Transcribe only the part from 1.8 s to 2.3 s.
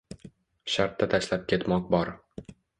bor.